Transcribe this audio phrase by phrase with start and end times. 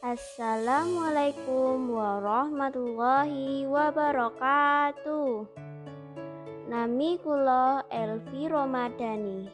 [0.00, 5.44] Assalamualaikum warahmatullahi wabarakatuh.
[6.72, 9.52] Nami kula Elvi Romadani.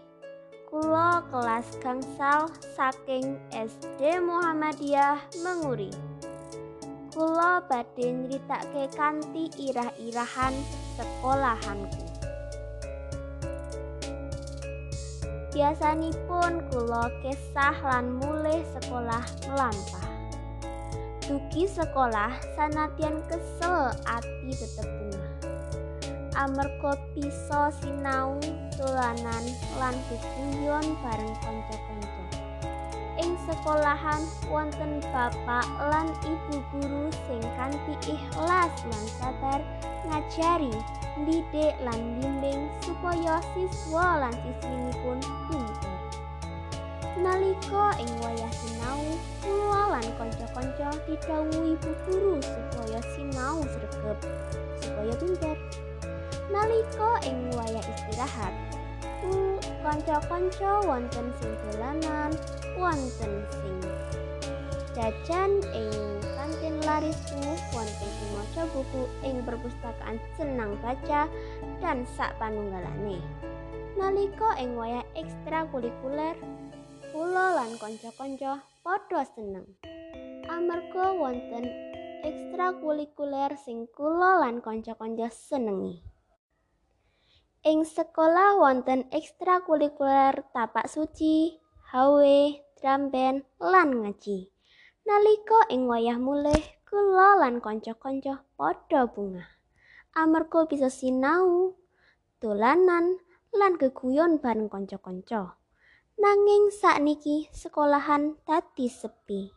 [0.71, 2.47] Kula kelas gangsal
[2.79, 5.91] saking SD Muhammadiyah Menguri.
[7.11, 10.55] Kula badhe nyritake kanthi irah-irahan
[10.95, 12.07] sekolahanku.
[15.51, 20.16] Biasanipun kula kesah lan mulih sekolah melampah.
[21.27, 25.27] Dugi sekolah sanadyan kesel ati tetep bunga.
[26.39, 28.39] Amarga bisa sinau
[28.79, 32.25] dolanan lan beguyon bareng kanca-kanca.
[33.19, 39.59] Ing sekolahan wonten bapak lan ibu guru sing kanthi ikhlas lan sabar
[40.07, 40.71] ngajari
[41.27, 45.19] didik lan bimbing supaya siswa lan siswinipun
[45.51, 45.86] pinter.
[47.17, 49.01] Nalika ing wayah sinau,
[49.41, 54.19] kula lan kanca-kanca didhawuhi ibu guru supaya sinau sregep,
[54.85, 55.57] supaya pinter.
[56.53, 58.53] Nalika ing wayah istirahat,
[59.81, 62.37] kanca-kanca wonten sing dolanan,
[62.77, 63.77] wonten sing
[64.93, 65.93] jajan ing
[66.37, 67.41] kantin larisku
[67.73, 71.33] wonten sing maca buku ing perpustakaan senang baca
[71.81, 73.25] dan sak panunggalane.
[73.97, 76.37] Nalika ing wayah ekstrakurikuler,
[77.17, 79.65] kula lan kanca-kanca padha seneng.
[80.53, 81.65] Amarga wonten
[82.21, 86.05] ekstrakurikuler sing kula lan kanca-kanca senengi.
[87.65, 91.57] Ing sekolah wonten ekstrakurikuler tapak suci,
[91.89, 92.39] hawe,
[92.77, 94.53] drum band, lan ngaji.
[95.09, 99.57] Nalika ing wayah mulih, kula lan kanca-kanca padha bunga.
[100.13, 101.81] Amarga bisa sinau,
[102.45, 103.17] dolanan,
[103.57, 105.57] lan geguyon bareng kanca-kanca.
[106.17, 109.53] Nanging sakniki sekolahan dadi sepi.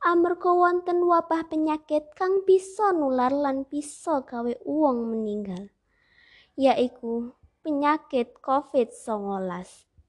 [0.00, 5.68] Amarga wonten wabah penyakit kang bisa nular lan bisa gawe uwong meninggal.
[6.56, 9.44] Yaiku penyakit COVID-19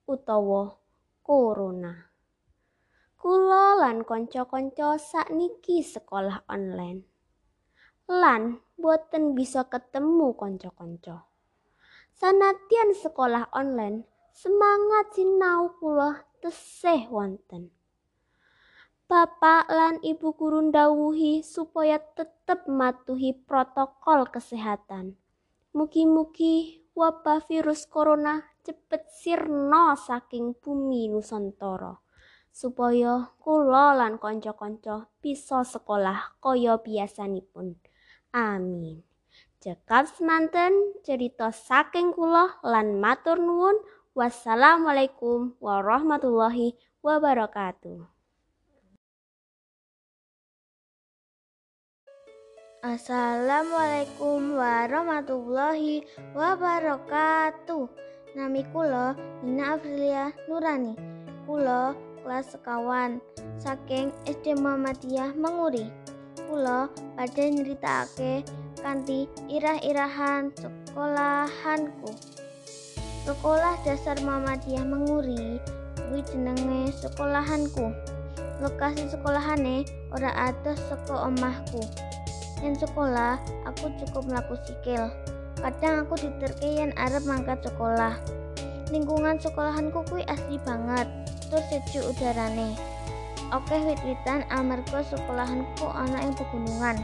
[0.08, 0.80] utawa
[1.20, 2.08] corona.
[3.20, 7.04] Kula lan kanca-kanca sakniki sekolah online.
[8.08, 11.28] Lan boten bisa ketemu kanca-kanca.
[12.16, 17.70] Sanadyan sekolah online, semangat sinau kula tesih wonten.
[19.04, 25.20] Bapak lan Ibu guru ndawuhi supaya tetep matuhi protokol kesehatan.
[25.76, 32.00] Mugi-mugi wabah virus corona cepet sirna saking bumi Nusantara.
[32.52, 37.80] supaya kula lan kanca-kanca bisa sekolah kaya biasanipun.
[38.36, 39.00] Amin.
[39.56, 43.80] Cekap semanten cerita saking kula lan matur nuwun.
[44.12, 48.04] Wassalamualaikum warahmatullahi wabarakatuh.
[52.84, 56.04] Assalamualaikum warahmatullahi
[56.36, 57.88] wabarakatuh.
[58.36, 60.92] Nami kula Nina Aprilia Nurani.
[61.48, 63.16] Kula kelas sekawan
[63.56, 65.88] saking SD Muhammadiyah Menguri.
[66.52, 68.44] Kula pada nyeritakake
[68.76, 72.12] kanthi irah-irahan sekolahanku.
[73.22, 75.62] Sekolah Dasar Muhammadiyah Menguri
[75.94, 77.94] kuwi jenenge sekolahanku.
[78.58, 81.86] Lokasi sekolahane ora adoh saka omahku.
[82.66, 85.06] Yen sekolah, aku cukup mlaku sikil.
[85.54, 88.18] Kadang aku diterke yen arep mangkat sekolah.
[88.90, 91.06] Lingkungan sekolahanku kuwi asli banget
[91.46, 92.74] tur sejuk udarane.
[93.54, 96.98] Oke wit-witan amarga sekolahanku ana ing pegunungan.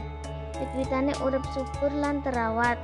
[0.59, 2.75] Wit-witane urip subur lan terawat.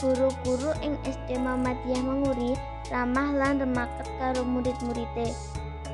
[0.00, 2.56] Guru-guru ing SD Muhammadiyah Menguri
[2.88, 5.36] ramah lan remaket karo murid-muride.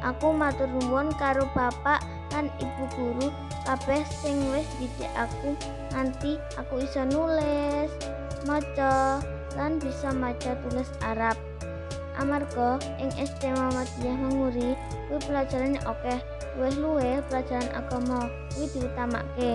[0.07, 3.29] Aku matur nuwun karo bapak lan ibu guru
[3.67, 5.59] kabeh sing wis didik aku
[5.91, 7.91] nganti aku iso nulis,
[8.47, 9.19] maca,
[9.59, 11.35] lan bisa maca tulis Arab.
[12.17, 14.73] amarga ing SD Muhammadiyah Menguri
[15.09, 16.17] kuwi pelajaran oke
[16.57, 19.53] luwih luwih pelajaran agama kuwi diutamake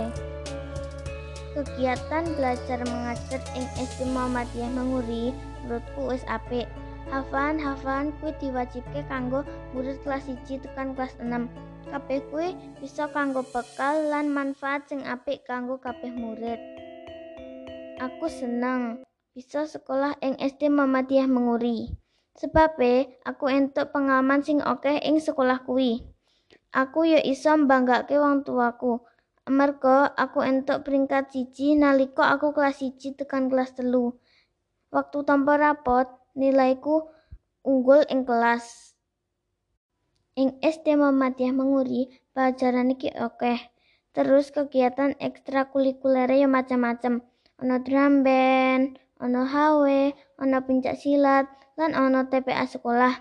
[1.51, 6.67] kegiatan belajar mengajar ing SD Muhammadiyah Menguri menurutku wis apik
[7.11, 7.59] hafan
[8.23, 9.43] kuwi diwajibke kanggo
[9.75, 11.51] murid kelas 1 tekan kelas 6
[11.91, 16.59] kabeh kuwi bisa kanggo bekal lan manfaat sing apik kanggo kabeh murid
[17.99, 19.03] aku seneng
[19.35, 22.01] bisa sekolah ing SD Muhammadiyah Menguri
[22.31, 25.99] Sebabe aku entuk pengalaman sing akeh ing sekolah kuwi.
[26.71, 29.03] Aku ya iso mbanggake wong tuaku.
[29.51, 34.15] Amarga aku entuk peringkat siji nalika aku kelas siji tekan kelas telu.
[34.95, 36.07] Waktu tanpa rapot,
[36.39, 37.11] nilaiku
[37.67, 38.95] unggul ing kelas.
[40.39, 43.59] Ing SD Muhammadiyah Menguri, pelajaran iki oke.
[44.15, 47.19] Terus kegiatan ekstrakurikuler ya macam-macam.
[47.59, 53.19] Ono drum band, ono HW, ono pencak silat, lan ono TPA sekolah.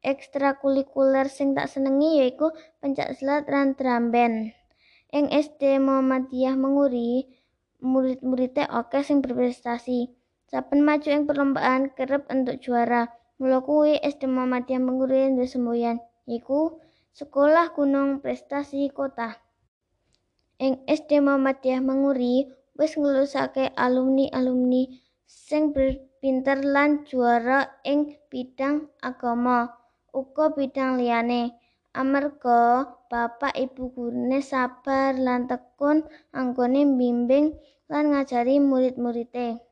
[0.00, 4.57] Ekstrakurikuler sing tak senengi yaiku pencak silat lan drum band.
[5.08, 7.24] Ing SD Muhammadiyah Menguri,
[7.80, 10.12] murid-muridnya oke sing berprestasi.
[10.44, 13.08] Saben maju ing perlombaan kerep untuk juara.
[13.40, 13.64] Mula
[14.04, 15.96] SD Muhammadiyah Menguri duwe semboyan
[16.28, 16.76] yaiku
[17.16, 19.40] Sekolah Gunung Prestasi Kota.
[20.60, 24.92] Ing SD Muhammadiyah Menguri wis ngelusake alumni-alumni
[25.24, 29.72] sing berpinter lan juara ing bidang agama,
[30.12, 31.56] uga bidang liyane.
[31.96, 37.56] Amarga bapak ibu gurune sabar lan tekun anggone bimbing
[37.88, 39.64] lan ngajari murid-muride.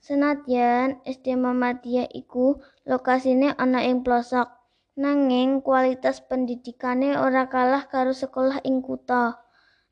[0.00, 4.48] Senadyan SD Muhammadiyah iku lokasine ana ing pelosok,
[4.94, 9.42] Nanging kualitas pendidikane ora kalah karo sekolah ing kutha.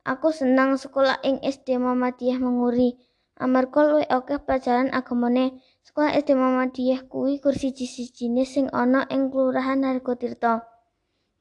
[0.07, 2.95] Aku senang sekolah ing SD Muhammadiyah Menguri.
[3.35, 5.59] Amarga luwih akeh pelajaran agamane.
[5.83, 10.63] Sekolah SD Muhammadiyah kuwi kursi siji-sijine sing ana ing Kelurahan Hargotirto.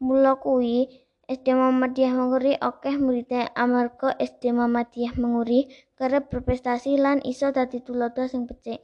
[0.01, 5.69] Mula kuwi SD Muhammadiyah Menguri akeh muridé amarga SD Muhammadiyah Menguri
[5.99, 8.81] kerep berprestasi lan iso dadi tulodo sing becik.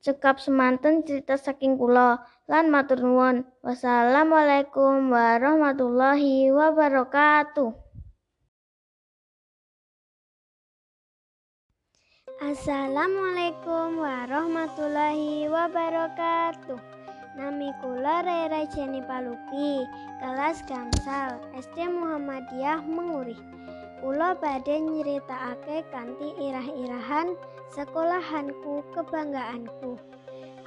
[0.00, 3.44] Cekap semanten cerita saking kula lan matur nuwun.
[3.60, 7.90] Wassalamualaikum warahmatullahi wabarakatuh.
[12.40, 16.99] Assalamualaikum warahmatullahi wabarakatuh.
[17.60, 19.84] Nami kula Rera Jenny Palupi,
[20.16, 23.36] kelas Gangsal, SD Muhammadiyah Menguri.
[24.00, 27.36] Kula badhe nyritakake kanthi irah-irahan
[27.68, 30.00] sekolahanku kebanggaanku.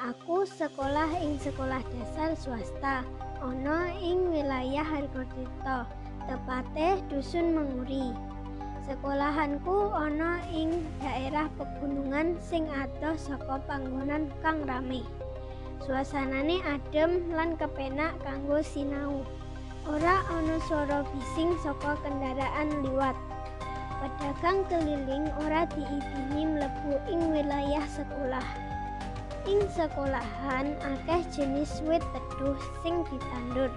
[0.05, 3.01] Aku sekolah ing sekolah dasar swasta
[3.41, 5.89] ana ing wilayah Hargotirto,
[6.29, 8.13] tepate dusun Menguri.
[8.85, 15.01] Sekolahanku ana ing daerah pegunungan sing adoh saka panggonan kang rame.
[15.83, 19.19] Suasanane adem lan kepenak kanggo sinau.
[19.83, 23.11] Ora ana swara bising saka kendaraan liwat.
[23.99, 28.47] Pedagang keliling ora diidini mlebu ing wilayah sekolah.
[29.43, 33.67] Ing sekolahan akeh jenis wit teduh sing ditandur,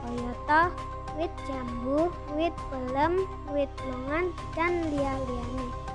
[0.00, 0.72] kayata
[1.20, 2.08] wit jambu,
[2.40, 5.89] wit pelem, wit longan, dan liya-liyane.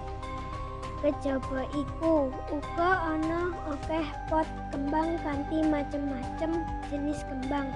[1.06, 7.70] Kejaba iku uga ana akeh pot kembang kanthi macem-macem jenis kembang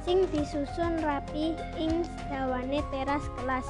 [0.00, 3.68] sing disusun rapi ing dawane teras kelas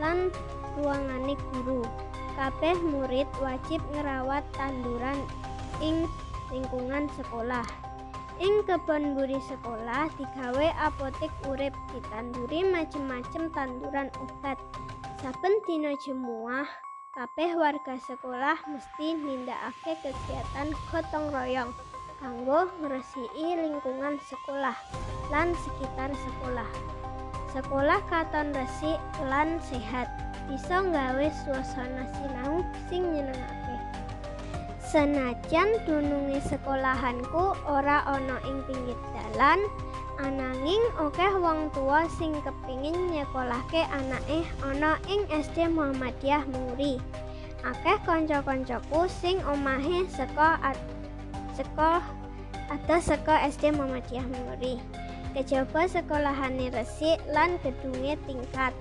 [0.00, 0.32] lan
[0.72, 1.84] ruangane guru.
[2.32, 5.20] Kabeh murid wajib ngerawat tanduran
[5.84, 6.08] ing
[6.48, 7.68] lingkungan sekolah.
[8.40, 14.56] Ing kebon buri sekolah digawe apotek urip ditanduri macem-macem tanduran obat.
[15.20, 16.64] Saben dina jemuah,
[17.16, 21.72] kabeh warga sekolah mesti nindakake kegiatan gotong royong
[22.20, 24.76] kanggo ngresiki lingkungan sekolah
[25.32, 26.68] lan sekitar sekolah.
[27.56, 29.00] Sekolah katon resik
[29.32, 30.12] lan sehat,
[30.44, 32.60] bisa nggawe suasana sinau
[32.92, 33.76] sing nyenengake.
[34.84, 39.64] Senajan dununge sekolahanku ora ana ing pinggir dalan,
[40.20, 46.96] ananging akeh wong tua sing kepingin nyekolahke anake ana ing SD Muhammadiyah Muri.
[47.66, 50.56] Akeh kanca-kancaku sing omahe saka
[51.52, 52.00] saka
[52.72, 54.80] atau saka SD Muhammadiyah Muri.
[55.36, 58.72] Kejaba sekolahane resik lan gedunge tingkat.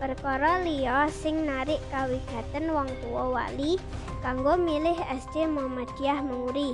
[0.00, 3.76] Perkara liya sing narik kawigaten wong tua wali
[4.24, 6.72] kanggo milih SD Muhammadiyah Menguri,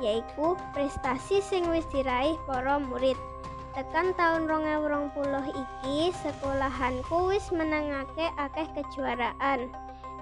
[0.00, 3.16] yaiku prestasi sing wis diraih para murid.
[3.76, 9.68] Tekan tahun 2020 iki sekolahanku wis menangake akeh kejuaraan.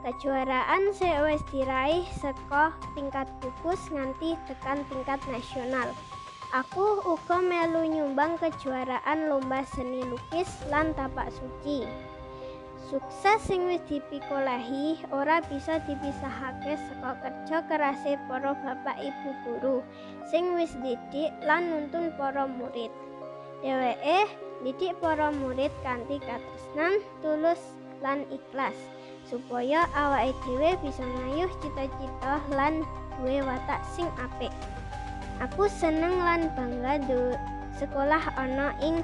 [0.02, 5.87] Kejuaraan sing wis diraih saka tingkat gugus nganti tekan tingkat nasional.
[6.50, 11.87] Aku uga melu nyumbang kejuaraan lomba seni lukis lan tapak suci.
[12.90, 19.78] Sukses sing wis dipikolahi ora bisa dipisahake saka kerja kerase para bapak ibu guru
[20.26, 22.90] sing wis didik lan nuntun para murid.
[23.64, 24.28] Dheweke
[24.61, 27.56] didik para murid kanthi katresnan, tulus
[28.04, 28.76] lan ikhlas
[29.25, 32.85] supaya awake dhewe bisa ngayuh cita-cita lan
[33.16, 34.52] duwe watak sing apik.
[35.40, 37.33] Aku seneng lan bangga du
[37.80, 39.00] sekolah ana ing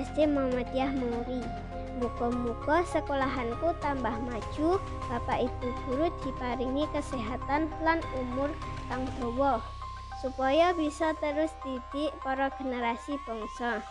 [0.00, 1.44] SD Muhammadiyah Muri.
[2.00, 8.48] Muga-muga sekolahanku tambah maju, Bapak Ibu guru diparingi kesehatan lan umur
[8.88, 9.62] kang dawa
[10.24, 13.84] supaya bisa terus didik para generasi bangsa.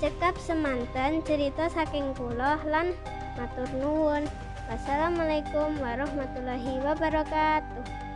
[0.00, 2.96] Cekap semanten cerita saking kula lan
[3.36, 4.24] matur nuwun.
[4.72, 8.07] Wassalamualaikum warahmatullahi wabarakatuh.